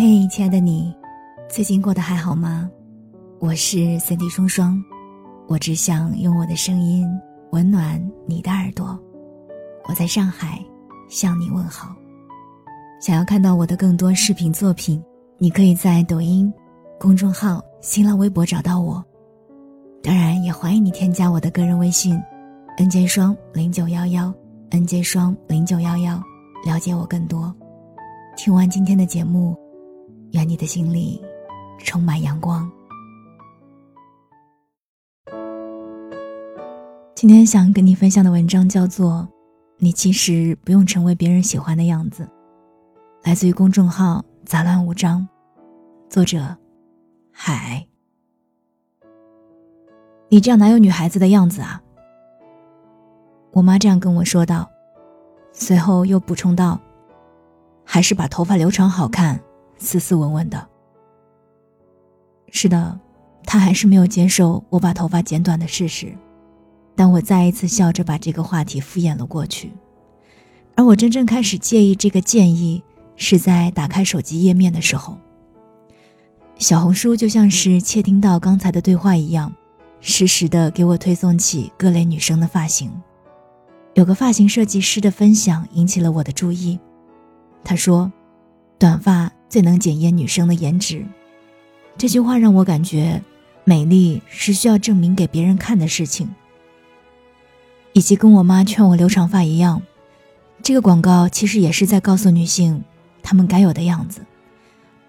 [0.00, 0.94] 嘿，亲爱的你，
[1.50, 2.70] 最近过得还好吗？
[3.40, 4.80] 我是三 D 双双，
[5.48, 7.04] 我只想用我的声音
[7.50, 8.96] 温暖你的耳朵。
[9.88, 10.64] 我在上海
[11.08, 11.96] 向你问好。
[13.00, 15.02] 想要看到我的更多视频作品，
[15.36, 16.48] 你可以在抖音、
[17.00, 19.04] 公众号、新浪微博找到我。
[20.00, 22.16] 当然，也欢迎你添加我的个人微信
[22.78, 24.32] ：nj 双零九幺幺
[24.70, 26.22] ，nj 双零九幺幺，
[26.64, 27.52] 了解我更多。
[28.36, 29.58] 听完今天的节目。
[30.32, 31.22] 愿你的心里
[31.78, 32.70] 充满阳光。
[37.14, 39.26] 今天想跟你分享的文章叫做
[39.78, 42.24] 《你其实不用成为别人喜欢的样子》，
[43.22, 45.26] 来自于公众号“杂乱无章”，
[46.08, 46.56] 作者
[47.32, 47.84] 海。
[50.28, 51.82] 你这样哪有女孩子的样子啊？
[53.50, 54.68] 我妈这样跟我说道，
[55.52, 56.78] 随后又补充道
[57.82, 59.40] ：“还是把头发留长好看。”
[59.78, 60.68] 斯斯文文的。
[62.50, 62.98] 是的，
[63.44, 66.12] 他还是没有接受我把头发剪短的事实，
[66.96, 69.72] 但我再一次笑着把这个话题敷衍了过去。
[70.74, 72.82] 而我真正开始介意这个建议，
[73.16, 75.18] 是在打开手机页面的时候。
[76.56, 79.52] 小红书就像是窃听到刚才的对话一样，
[80.00, 82.90] 实时的给我推送起各类女生的发型。
[83.94, 86.78] 有个发型设计师的分享引起了我的注意，
[87.62, 88.10] 他说
[88.78, 91.04] ：“短发。”最能检验女生的颜值，
[91.96, 93.22] 这句话让我感觉，
[93.64, 96.28] 美丽是需要证明给别人看的事情。
[97.94, 99.82] 以及跟我妈劝我留长发一样，
[100.62, 102.84] 这个广告其实也是在告诉女性，
[103.22, 104.20] 她们该有的样子。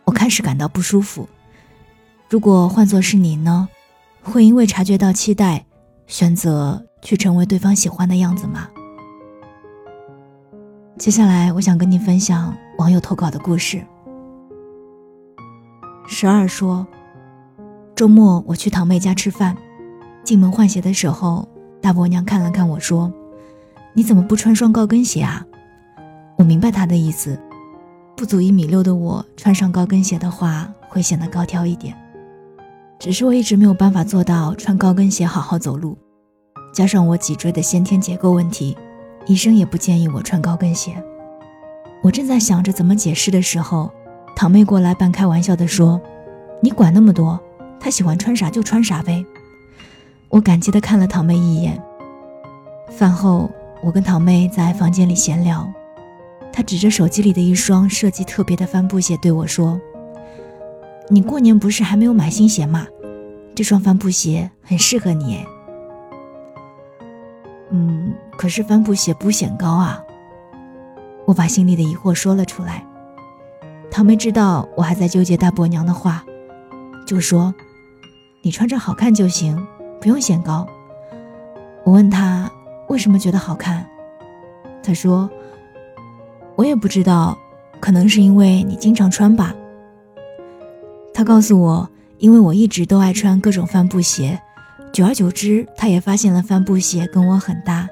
[0.06, 1.28] 我开始感到不舒服。
[2.30, 3.68] 如果换作是你呢，
[4.24, 5.66] 会因为察觉到期待，
[6.08, 8.70] 选择去成为对方喜欢的样子吗？
[10.98, 13.86] 接下来，我想跟你分享网友投稿的故事。
[16.12, 16.86] 十二说
[17.96, 19.56] ：“周末我去堂妹家吃饭，
[20.24, 21.48] 进门换鞋的时候，
[21.80, 23.14] 大伯娘看了看我说
[23.94, 25.46] ：‘你怎么不穿双高跟鞋啊？’
[26.36, 27.40] 我明白她的意思，
[28.18, 31.96] 不足一米六的我穿上高跟鞋的话会显得高挑一点。
[32.98, 35.96] 只是我一直没有办法做到穿高跟鞋好好走路，
[36.74, 38.76] 加上我脊椎的先天结构问题，
[39.28, 41.02] 医生也不建议我穿高跟鞋。
[42.02, 43.92] 我正在想着怎么解释的时候。”
[44.40, 46.00] 堂妹过来半开玩笑的说
[46.64, 47.38] ：“你管那么多，
[47.78, 49.26] 她喜欢穿啥就穿啥呗。”
[50.32, 51.78] 我感激的看了堂妹一眼。
[52.90, 53.52] 饭后，
[53.84, 55.70] 我跟堂妹在房间里闲聊，
[56.54, 59.78] 她指着手机里的一双设计特别的帆布鞋对我说
[61.12, 62.88] ：“你过年不是还没有买新鞋吗？
[63.54, 65.46] 这双帆布鞋很适合你。”
[67.72, 70.02] 嗯，可是帆布鞋不显高啊。
[71.26, 72.86] 我把心里的疑惑说了出来。
[74.00, 76.24] 堂妹知道我还在纠结大伯娘的话，
[77.06, 77.54] 就说
[78.42, 79.62] ：“你穿着好看就行，
[80.00, 80.66] 不用显高。”
[81.84, 82.50] 我问他
[82.88, 83.86] 为什么觉得好看，
[84.82, 85.30] 他说
[86.56, 87.38] ：“我也不知道，
[87.82, 89.54] 可能是因为你经常穿吧。”
[91.14, 91.90] 他告诉我，
[92.20, 94.42] 因为我一直都爱穿各种帆布鞋，
[94.94, 97.90] 久而久之，他也发现了帆布鞋跟我很搭，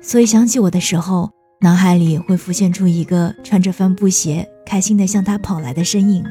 [0.00, 1.30] 所以想起我的时候，
[1.62, 4.48] 脑海里会浮现出一个穿着帆布鞋。
[4.64, 6.24] 开心的向他跑来的身影。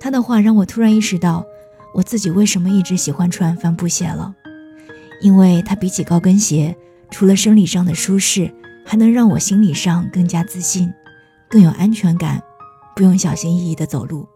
[0.00, 1.44] 他的话让我突然意识到，
[1.94, 4.34] 我自己为什么一直喜欢穿帆布鞋了，
[5.20, 6.74] 因为它比起高跟鞋，
[7.10, 8.50] 除了生理上的舒适，
[8.84, 10.90] 还能让我心理上更加自信，
[11.50, 12.42] 更有安全感，
[12.94, 14.26] 不用小心翼翼的走路，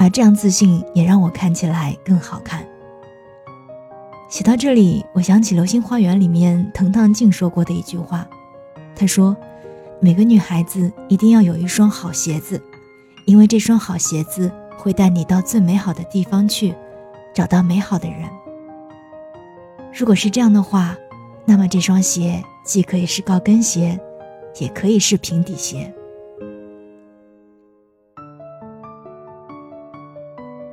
[0.00, 2.66] 而这样自信也让我看起来更好看。
[4.28, 8.26] 写到这里，我想起《流星花园》里面藤堂静说过的一句话，
[8.96, 9.36] 他说。
[9.98, 12.60] 每个女孩子一定要有一双好鞋子，
[13.24, 16.74] 因为这双好鞋子会带你到最美好的地方去，
[17.32, 18.28] 找到美好的人。
[19.98, 20.94] 如果是这样的话，
[21.46, 23.98] 那么这双鞋既可以是高跟鞋，
[24.60, 25.90] 也可以是平底鞋。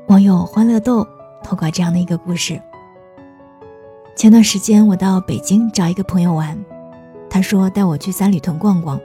[0.08, 1.08] 网友欢乐豆
[1.42, 2.62] 投稿这样的一个故事：
[4.18, 6.62] 前段时间我到北京找一个朋友玩，
[7.34, 9.02] 他说带我去三里屯逛逛。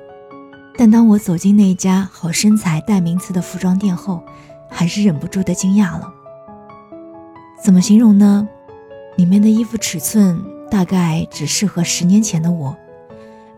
[0.77, 4.23] 但当我走进那家好身材代名词的服装店后，
[4.69, 6.13] 还是忍不住的惊讶了。
[7.65, 8.47] 怎么形容呢？
[9.17, 10.39] 里面的衣服尺寸
[10.71, 12.77] 大概只适合十年前的我，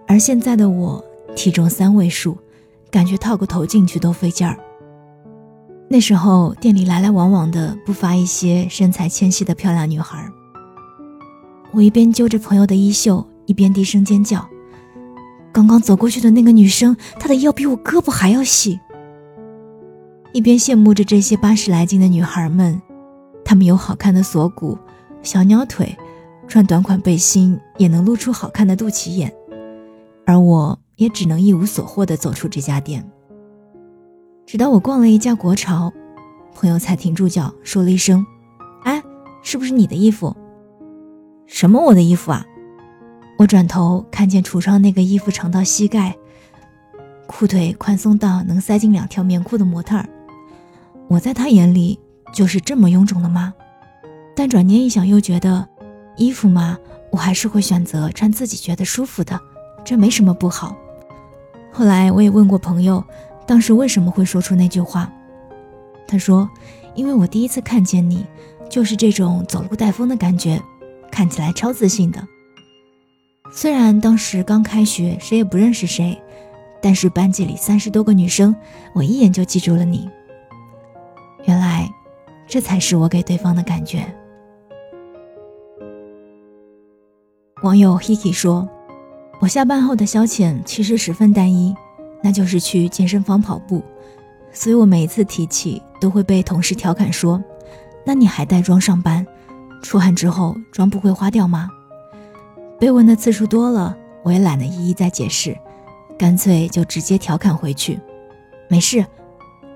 [0.06, 2.38] 而现在的我体重三位数，
[2.92, 4.56] 感觉套个头进去都费劲儿。
[5.88, 10.24] 那时候店里来来往往的不乏一些身材纤细的漂亮女孩。
[11.72, 14.48] 我一边揪着朋友的衣袖，一边低声尖叫。
[15.52, 18.78] 刚刚走过去的那个女生，她的腰比我胳膊还要细。
[20.32, 22.80] 一边羡慕着这些八十来斤的女孩们，
[23.44, 24.78] 她们有好看的锁骨、
[25.22, 25.96] 小鸟腿，
[26.46, 29.32] 穿短款背心也能露出好看的肚脐眼，
[30.24, 33.04] 而我也只能一无所获地走出这家店。
[34.46, 35.92] 直到我逛了一家国潮，
[36.54, 38.24] 朋友才停住脚，说了一声
[38.84, 39.02] ：“哎，
[39.42, 40.36] 是不是你的衣服
[41.46, 42.46] ？”“什么我的衣服啊？”
[43.40, 46.14] 我转头看见橱窗那个衣服长到膝盖，
[47.26, 50.06] 裤腿宽松到能塞进两条棉裤的模特儿。
[51.08, 51.98] 我在他眼里
[52.34, 53.54] 就是这么臃肿的吗？
[54.36, 55.66] 但转念一想，又觉得
[56.18, 56.76] 衣服嘛，
[57.10, 59.40] 我还是会选择穿自己觉得舒服的，
[59.86, 60.76] 这没什么不好。
[61.72, 63.02] 后来我也问过朋友，
[63.46, 65.10] 当时为什么会说出那句话？
[66.06, 66.46] 他说
[66.94, 68.26] ：“因为我第一次看见你，
[68.68, 70.60] 就是这种走路带风的感觉，
[71.10, 72.22] 看起来超自信的。
[73.52, 76.16] 虽然当时刚开学，谁也不认识谁，
[76.80, 78.54] 但是班级里三十多个女生，
[78.94, 80.08] 我一眼就记住了你。”
[81.44, 81.90] 原来，
[82.46, 84.06] 这才是我给对方的感觉。
[87.62, 88.68] 网友 Hiki 说
[89.40, 91.74] ：“我下班后的消遣其实十分单一，
[92.22, 93.82] 那就是去健身房跑步。
[94.52, 97.42] 所以我每一次提起，都会被同事调侃说
[98.06, 99.26] ：‘那你还带妆上班？
[99.82, 101.68] 出汗之后妆不会花掉吗？’
[102.80, 105.56] 被问的次数多了，我也懒得一一再解释，
[106.18, 108.00] 干脆就直接调侃回去
[108.68, 109.04] ：‘没事，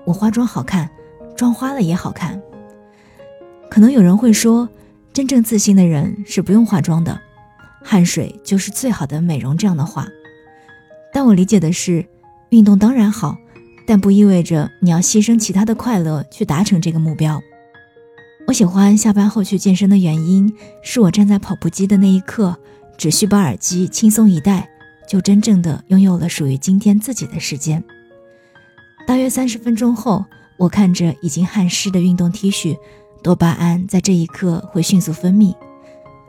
[0.03, 0.89] 我化妆好看。’”
[1.37, 2.41] 妆花了也好看。
[3.69, 4.69] 可能有人会说，
[5.11, 7.19] 真正自信的人是不用化妆的，
[7.83, 9.57] 汗水就是最好的美容。
[9.57, 10.07] 这样的话，
[11.11, 12.05] 但我理解的是，
[12.51, 13.37] 运动当然好，
[13.85, 17.41] 但不意味着你要牺牲其他的快乐去达成这个目标。
[18.47, 22.57] 我喜欢下班后去健身的原因，是我站在跑步机的那一刻，
[22.97, 24.69] 只需把耳机轻松一戴，
[25.07, 27.83] 就真正的拥有了属于今天自己的时间。
[29.07, 30.25] 大约三十分钟后。
[30.57, 32.77] 我看着已经汗湿的运动 T 恤，
[33.21, 35.53] 多巴胺在这一刻会迅速分泌。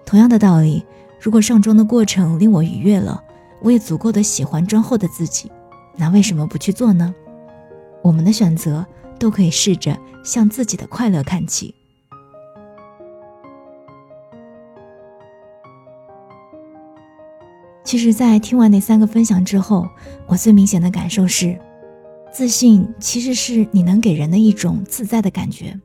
[0.04, 0.84] 同样的道理，
[1.20, 3.22] 如果上妆的过程令我愉悦了，
[3.62, 5.48] 我也足够的喜欢妆后的自己，
[5.94, 7.14] 那为什么不去做呢？
[8.02, 8.84] 我们的选择
[9.16, 11.72] 都可以试着向自己的快乐看齐。
[17.86, 19.88] 其实，在听完那三个分享之后，
[20.26, 21.56] 我最明显的感受是。
[22.32, 25.78] 自信其实是你能给人的一种自在的感觉，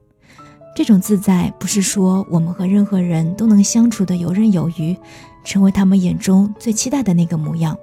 [0.75, 4.98] 这种自在不是说我们和任何人都能相处的游刃有余，
[5.44, 7.77] 成为他们眼中最期待的那个模样，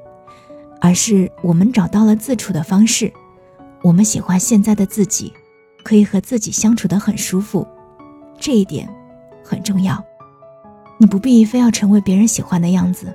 [0.80, 3.12] 而是我们找到了自处的方式，
[3.82, 5.32] 我们喜欢现在的自己，
[5.84, 7.64] 可以和自己相处的很舒服，
[8.40, 8.88] 这一点
[9.44, 10.04] 很重要。
[10.98, 13.14] 你不必非要成为别人喜欢的样子，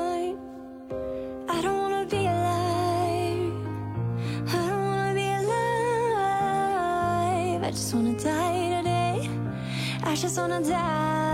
[7.91, 9.29] just wanna die today.
[10.03, 11.30] I just wanna die